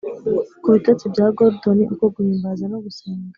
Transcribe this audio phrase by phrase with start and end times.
[0.61, 3.29] ku bitotsi bya gordon, uko guhimbaza no gusenga